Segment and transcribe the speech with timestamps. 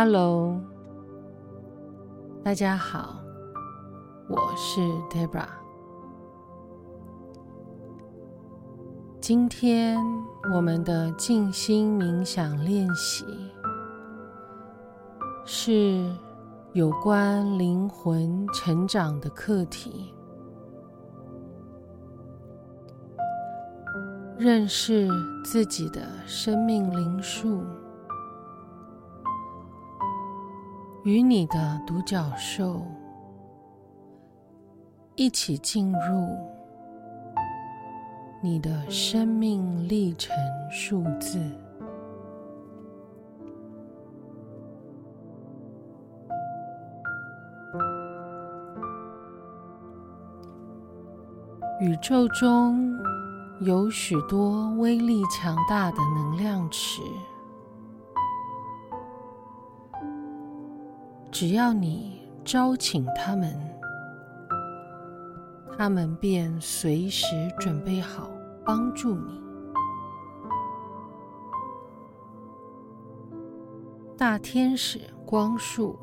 [0.00, 0.60] Hello，
[2.44, 3.16] 大家好，
[4.28, 4.80] 我是
[5.10, 5.44] Debra。
[9.20, 9.98] 今天
[10.54, 13.24] 我们的静心冥想练习
[15.44, 16.08] 是
[16.74, 20.14] 有关灵魂成长的课题，
[24.38, 25.08] 认识
[25.44, 27.64] 自己的生命灵数。
[31.04, 32.82] 与你的独角兽
[35.14, 36.36] 一起进入
[38.42, 40.36] 你的生命历程
[40.70, 41.40] 数字，
[51.80, 52.92] 宇宙中
[53.60, 57.00] 有许多威力强大的能量池。
[61.40, 63.56] 只要你招请他们，
[65.76, 67.26] 他们便随时
[67.60, 68.28] 准备好
[68.64, 69.40] 帮助你。
[74.16, 75.96] 大天使光束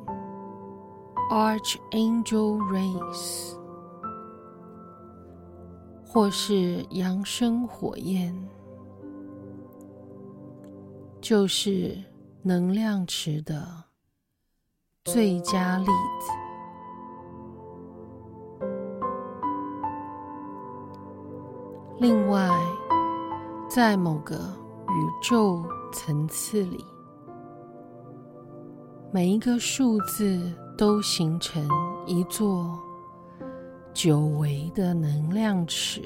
[1.30, 3.58] （Archangel Rays）
[6.02, 8.34] 或是扬升火焰，
[11.20, 11.94] 就是
[12.40, 13.85] 能量池的。
[15.06, 16.32] 最佳例子。
[22.00, 22.50] 另外，
[23.68, 24.34] 在某个
[24.88, 26.84] 宇宙层次里，
[29.12, 31.64] 每一个数字都形成
[32.04, 32.76] 一座
[33.94, 36.02] 久违的能量池，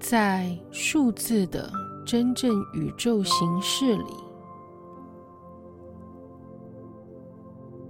[0.00, 1.70] 在数字的。
[2.06, 4.14] 真正宇宙形式里，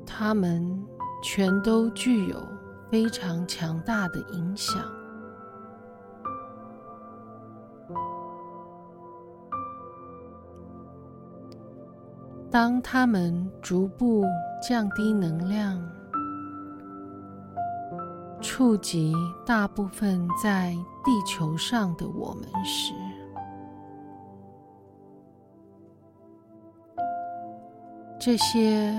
[0.06, 0.82] 它们
[1.22, 2.42] 全都具有
[2.90, 4.82] 非常强大的影响。
[12.50, 14.24] 当它们逐步
[14.66, 15.78] 降低能量，
[18.40, 19.12] 触及
[19.44, 22.94] 大部分在地球上的我们时，
[28.26, 28.92] 这些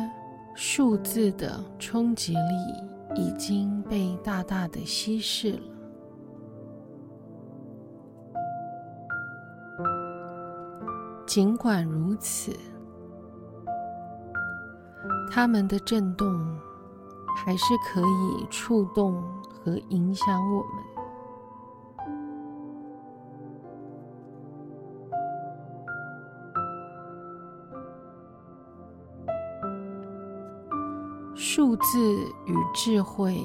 [0.56, 5.60] 数字的冲击力已经被大大的稀释了。
[11.26, 12.56] 尽管如此，
[15.30, 16.26] 它们的震动
[17.36, 20.97] 还是可以触动和影响我们。
[31.68, 32.00] 数字
[32.46, 33.44] 与智慧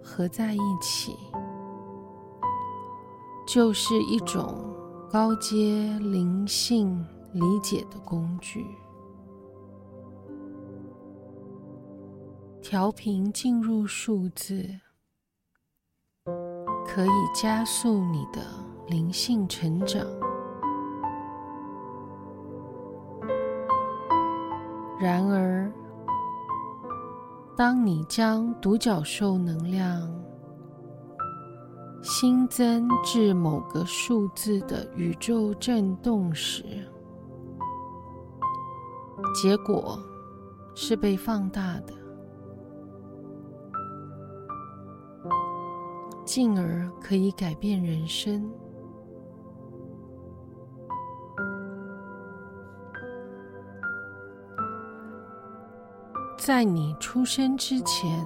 [0.00, 1.16] 合在一起，
[3.48, 4.72] 就是一种
[5.10, 8.64] 高阶灵性理解的工具。
[12.62, 14.64] 调频进入数字，
[16.86, 18.40] 可以加速你的
[18.86, 20.06] 灵性成长。
[24.98, 25.70] 然而，
[27.54, 30.10] 当你将独角兽能量
[32.02, 36.64] 新增至某个数字的宇宙振动时，
[39.34, 39.98] 结果
[40.74, 41.92] 是被放大的，
[46.24, 48.50] 进而可以改变人生。
[56.46, 58.24] 在你出生之前，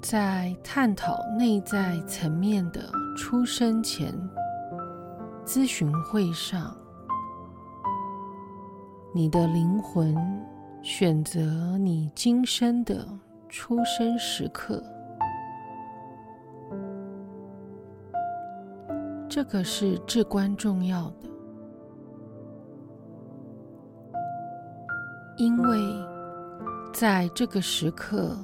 [0.00, 4.10] 在探讨内在层面的出生前
[5.44, 6.74] 咨询会上，
[9.12, 10.16] 你的灵魂
[10.82, 13.06] 选择你今生的
[13.50, 14.82] 出生时刻，
[19.28, 21.35] 这个是至关重要的。
[25.36, 25.94] 因为
[26.94, 28.34] 在这个时刻，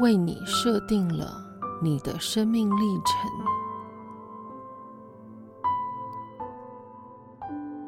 [0.00, 1.42] 为你设定了
[1.80, 3.30] 你的生命历程，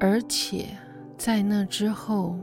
[0.00, 0.74] 而且
[1.18, 2.34] 在那之后，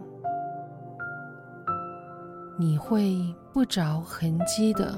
[2.55, 4.95] 你会不着痕迹的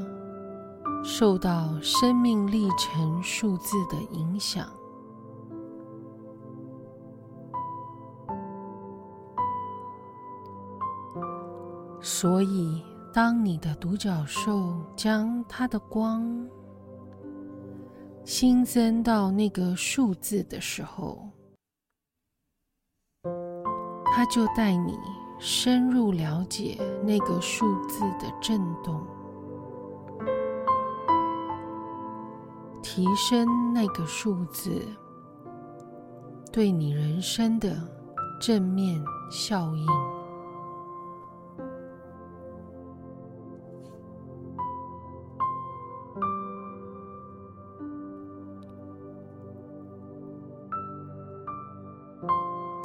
[1.02, 4.68] 受到生命历程数字的影响。
[12.22, 12.80] 所以，
[13.12, 16.48] 当你的独角兽将它的光
[18.24, 21.28] 新增到那个数字的时候，
[24.14, 24.96] 它就带你
[25.40, 29.04] 深入了解那个数字的震动，
[32.84, 34.80] 提升那个数字
[36.52, 37.76] 对你人生的
[38.40, 40.21] 正面效应。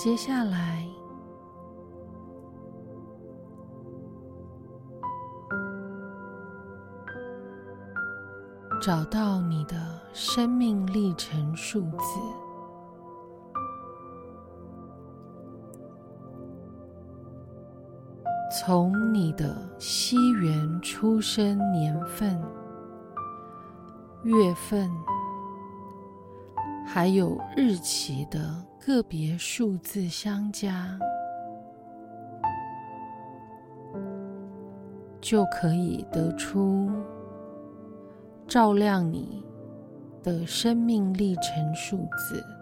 [0.06, 0.87] 接下来，
[8.81, 9.75] 找到你的
[10.12, 12.20] 生命历程数字，
[18.62, 22.41] 从你的西元出生年份、
[24.23, 24.88] 月份，
[26.87, 28.38] 还有日期的。
[28.86, 30.96] 个别数字相加，
[35.20, 36.88] 就可以得出
[38.46, 39.42] 照亮你
[40.22, 42.56] 的生命历程数字。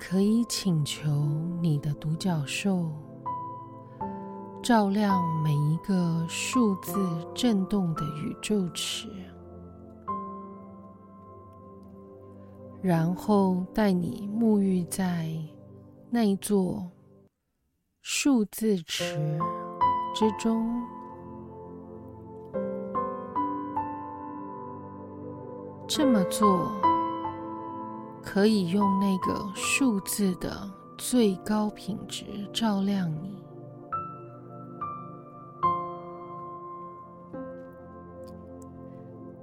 [0.00, 1.08] 可以请求
[1.60, 2.90] 你的独角兽
[4.62, 6.94] 照亮每一个数字
[7.34, 9.08] 震动的宇宙池，
[12.80, 15.30] 然后带你沐浴在
[16.08, 16.90] 那一座
[18.00, 19.38] 数字池
[20.14, 20.82] 之中。
[25.86, 26.70] 这么做。
[28.32, 33.42] 可以用那个数字的最高品质照亮你，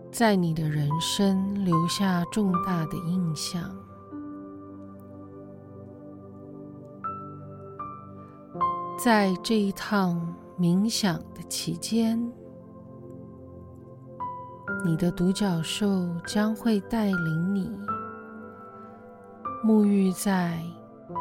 [0.09, 3.61] 在你的人生留下重大的印象。
[8.97, 12.17] 在这一趟冥想的期间，
[14.85, 17.69] 你的独角兽将会带领你。
[19.67, 20.63] 沐浴在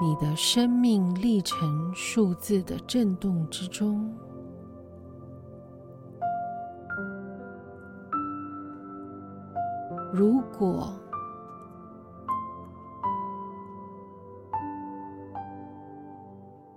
[0.01, 4.09] 你的生命历程数字的震动之中。
[10.13, 10.95] 如果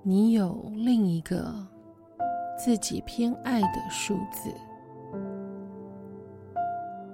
[0.02, 1.54] 你有另一个
[2.58, 4.52] 自己偏爱的数字，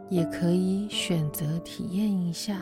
[0.08, 2.58] 也可以选择体验一下。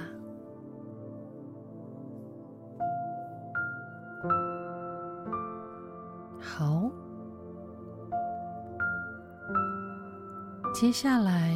[10.74, 11.56] 接下来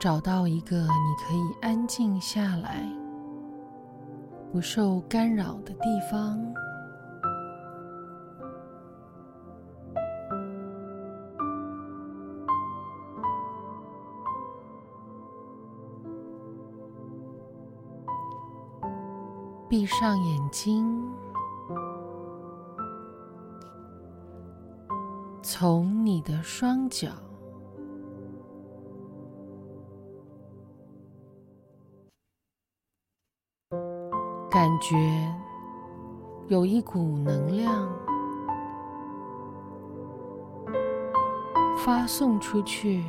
[0.00, 0.86] 找到一个你
[1.24, 2.84] 可以安静下来、
[4.50, 6.40] 不受干扰的地方，
[19.68, 21.06] 闭上眼睛。
[25.58, 27.08] 从你的双脚
[34.50, 34.94] 感觉
[36.48, 37.90] 有一股能量
[41.78, 43.02] 发送出去，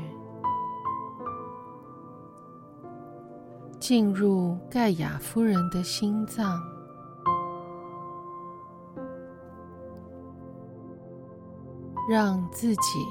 [3.77, 6.76] 进入盖亚夫人的心脏。
[12.09, 13.05] 让自己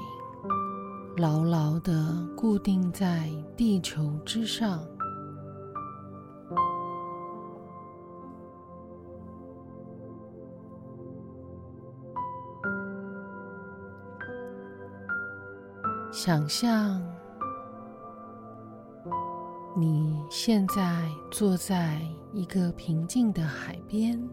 [1.17, 4.79] 牢牢的固定在地球之上，
[16.11, 16.99] 想象
[19.75, 22.01] 你现在坐在
[22.33, 24.27] 一个平静的海边，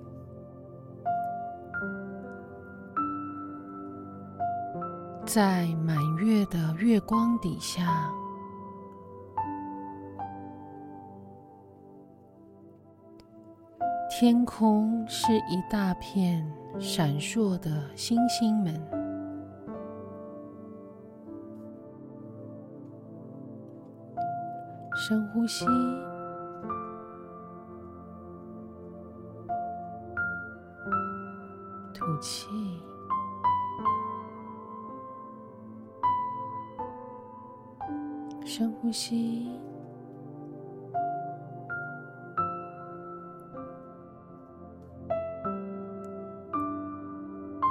[5.35, 8.09] 在满月的月光底下，
[14.09, 16.49] 天空是一大片
[16.79, 18.81] 闪烁的星星们。
[24.95, 25.67] 深呼吸，
[31.93, 32.47] 吐气，
[38.85, 39.49] 呼吸，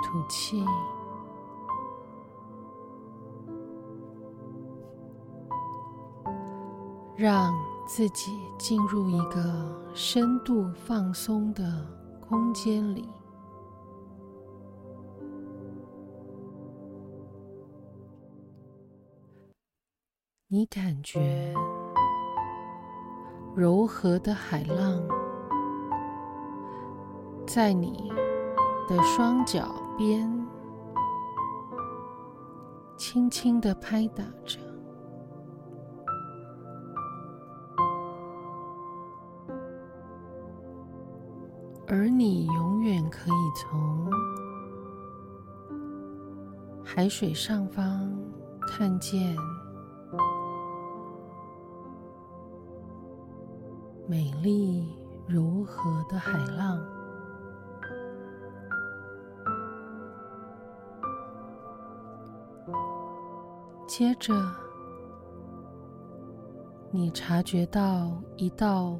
[0.03, 0.65] 吐气。
[7.15, 7.53] 让
[7.85, 9.39] 自己进入一个
[9.93, 11.63] 深度放松的
[12.27, 13.07] 空间里，
[20.55, 21.51] 你感觉
[23.55, 25.01] 柔和的海浪
[27.47, 28.11] 在你
[28.87, 30.29] 的双脚边
[32.95, 34.59] 轻轻的拍打着。
[41.87, 44.07] 而你永远可以从
[46.85, 48.15] 海水上方
[48.67, 49.35] 看见
[54.13, 54.87] 美丽
[55.27, 56.79] 柔和的海浪。
[63.87, 64.31] 接着，
[66.91, 68.99] 你察觉到一道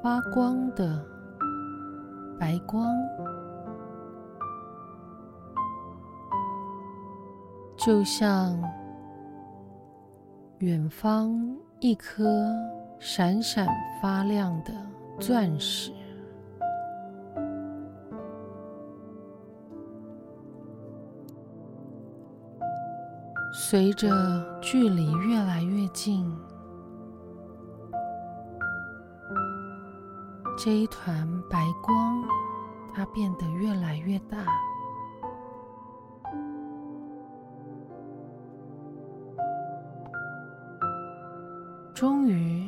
[0.00, 1.04] 发光的。
[2.38, 2.88] 白光，
[7.76, 8.56] 就像
[10.58, 11.36] 远方
[11.80, 12.24] 一颗
[13.04, 13.66] 闪闪
[14.00, 14.72] 发亮的
[15.18, 15.92] 钻石。
[23.52, 24.08] 随着
[24.60, 26.32] 距离越来越近。
[30.56, 32.22] 这一团白光，
[32.94, 34.38] 它变得越来越大。
[41.92, 42.61] 终于，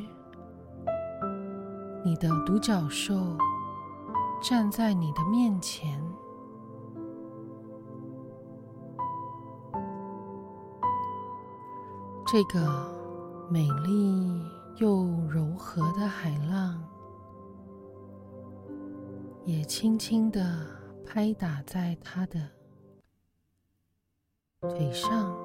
[2.15, 3.35] 你的独角兽
[4.41, 6.01] 站在你的面前。
[12.25, 12.89] 这个
[13.49, 14.41] 美丽
[14.77, 16.81] 又柔和的海浪。
[19.43, 20.65] 也轻轻的
[21.05, 22.39] 拍打在他的
[24.61, 25.44] 腿上。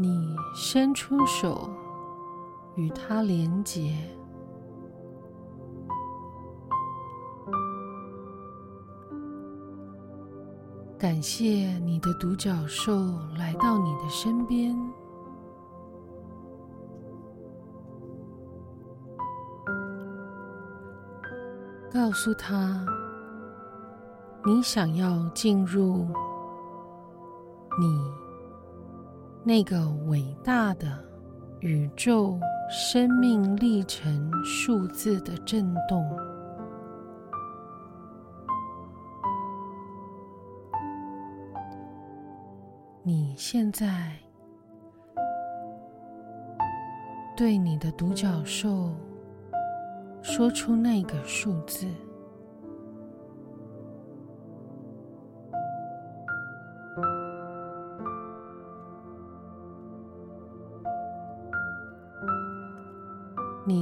[0.00, 1.68] 你伸出手
[2.76, 3.96] 与他连结。
[10.96, 12.92] 感谢你的独角兽
[13.36, 14.76] 来到你的身边，
[21.92, 22.86] 告诉他
[24.44, 26.06] 你想要进入
[27.80, 28.27] 你
[29.48, 31.02] 那个伟大的
[31.60, 32.38] 宇宙
[32.68, 36.06] 生命历程数字的震动。
[43.02, 44.12] 你现在
[47.34, 48.92] 对你的独角兽
[50.20, 51.86] 说出那个数字，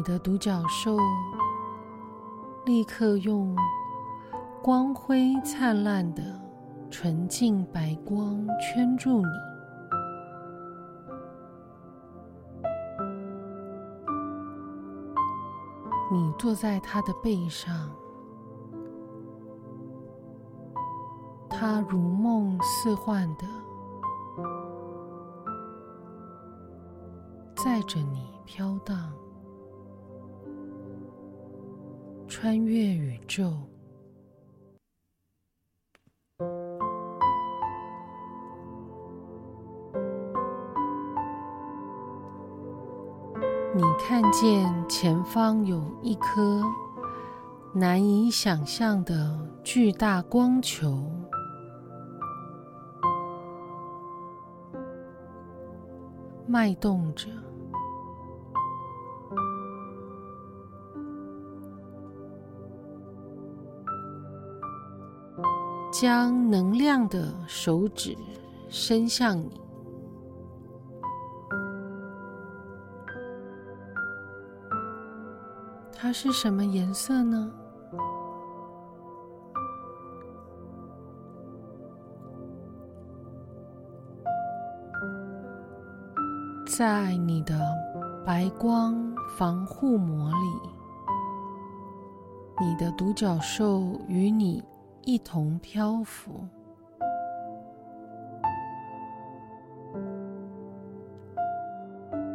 [0.07, 0.97] 的独角兽
[2.65, 3.57] 立刻用
[4.63, 6.23] 光辉灿烂的。
[6.89, 9.27] 纯净白光圈住你，
[16.13, 17.91] 你坐在他的背上，
[21.51, 23.45] 他如梦似幻的
[27.57, 29.13] 载着你飘荡，
[32.39, 33.51] 穿越宇宙。
[43.75, 46.63] 你看见前方有一颗
[47.73, 51.11] 难以想象的巨大光球，
[56.47, 57.31] 脉动着，
[65.99, 68.15] 将能量的手指
[68.69, 69.59] 伸向你。
[75.95, 77.51] 它是什么颜色呢？
[86.67, 87.59] 在你的
[88.23, 88.95] 白光
[89.39, 90.61] 防护膜里，
[92.61, 94.63] 你的独角兽与你
[95.09, 96.33] 一同漂浮，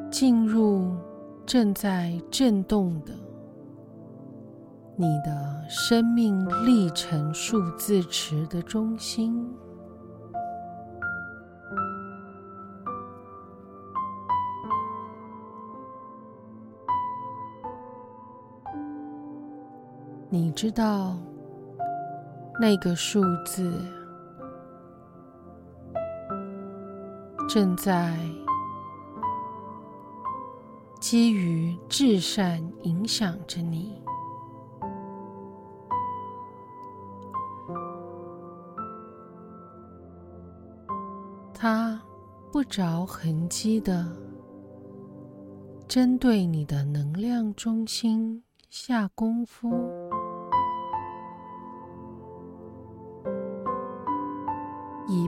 [0.09, 0.95] 进入
[1.45, 3.13] 正在震动的。
[4.95, 9.53] 你的生命历程数字池的中心，
[20.29, 21.17] 你知道
[22.59, 23.73] 那个数字
[27.49, 28.17] 正在
[30.99, 34.01] 基于至善影响着你。
[41.53, 42.01] 它
[42.51, 44.07] 不着痕迹的
[45.87, 49.69] 针对你的能量中心下功夫，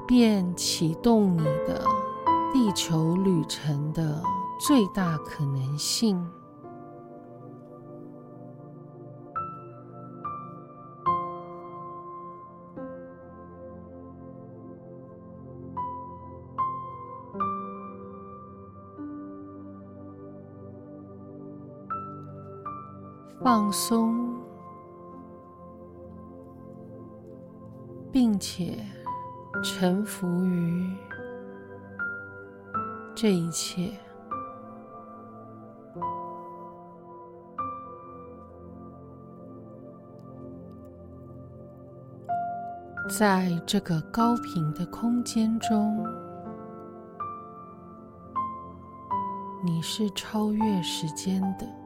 [0.07, 1.83] 便启动你的
[2.53, 4.21] 地球旅程的
[4.59, 6.23] 最大可能性。
[23.43, 24.33] 放松，
[28.09, 28.77] 并且
[29.63, 30.93] 臣服于
[33.15, 33.93] 这一切。
[43.10, 46.06] 在这个高频的空间中，
[49.63, 51.83] 你是超越时间的。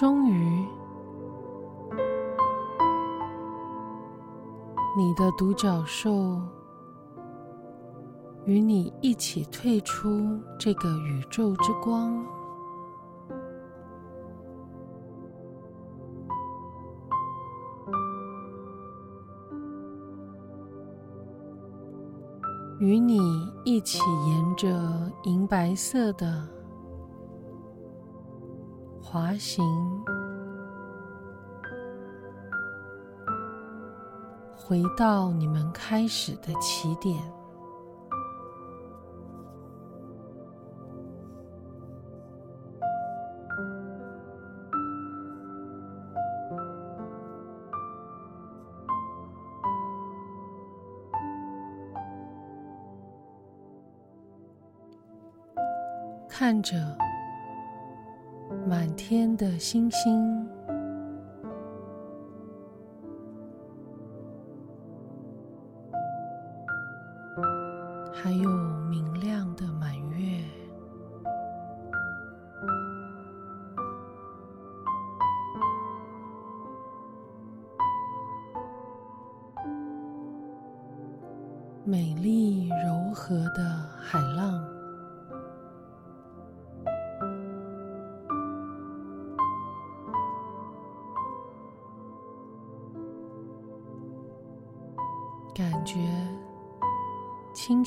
[0.00, 0.66] 终于，
[4.96, 6.40] 你的独角兽
[8.46, 12.24] 与你一起退出这个宇宙之光，
[22.78, 23.20] 与你
[23.66, 26.48] 一起沿着银白色的。
[29.12, 29.64] 滑行，
[34.56, 37.20] 回到你们开始的起点，
[56.28, 56.76] 看着。
[58.70, 60.46] 满天的星星，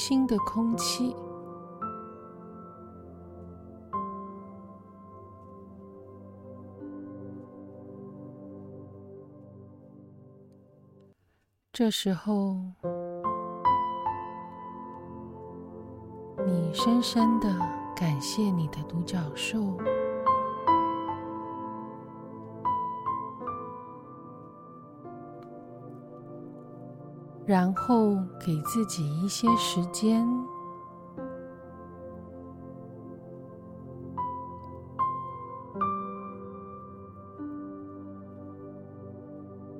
[0.06, 1.16] 新的空气，
[11.72, 12.58] 这时候，
[16.46, 17.48] 你深深的
[17.96, 19.78] 感谢你的独角兽。
[27.46, 30.26] 然后给自己一些时间，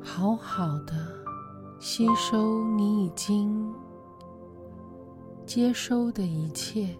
[0.02, 0.94] 好好的
[1.80, 3.74] 吸收你已经
[5.46, 6.96] 接收的一切。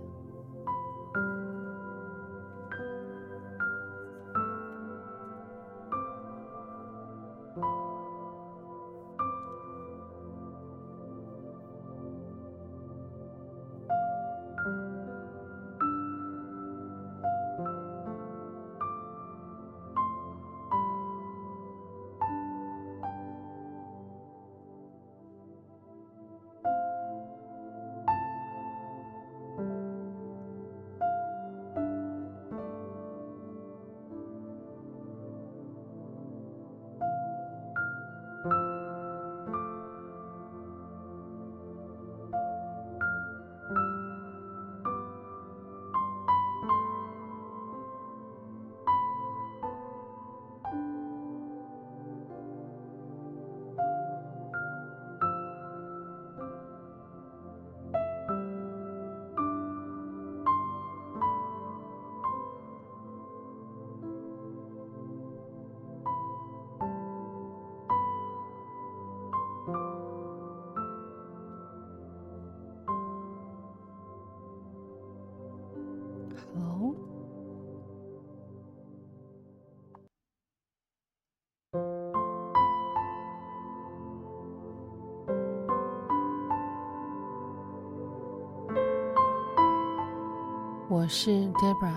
[90.94, 91.92] 我是 Debra，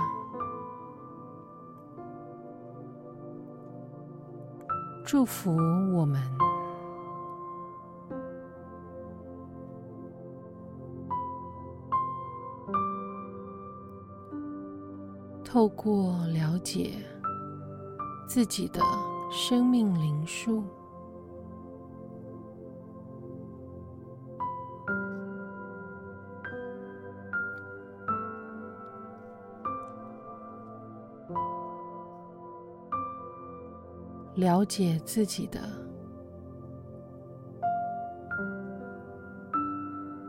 [5.04, 5.54] 祝福
[5.94, 6.18] 我们
[15.44, 16.94] 透过了解
[18.26, 18.80] 自己的
[19.30, 20.64] 生命灵数。
[34.46, 35.58] 了解自己的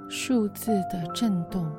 [0.09, 1.71] 数字的震动，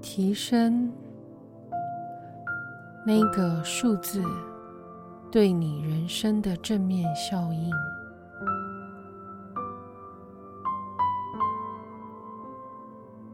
[0.00, 0.90] 提升
[3.04, 4.22] 那个数字。
[5.34, 7.68] 对你人生的正面效应，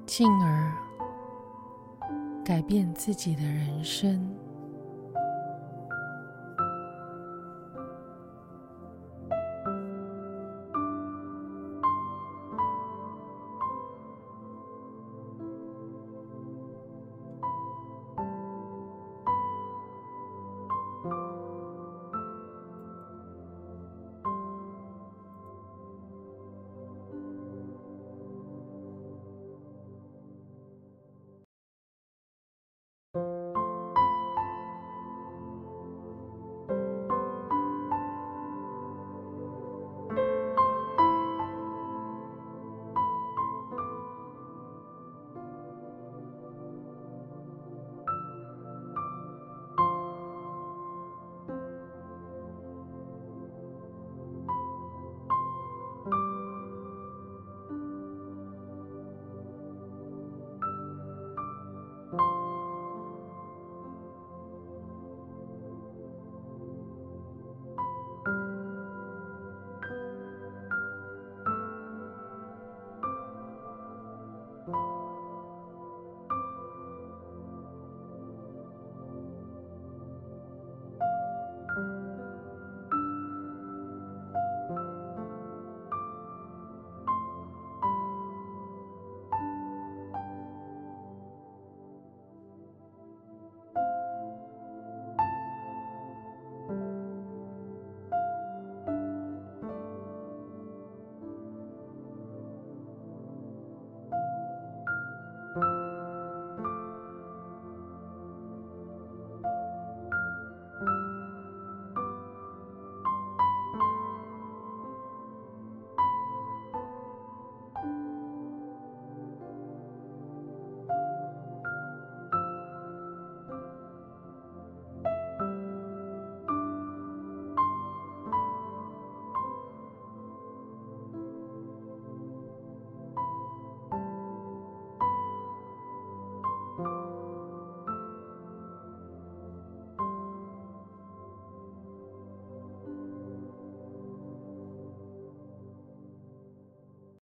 [0.06, 0.72] 进而
[2.42, 4.34] 改变自己的人生。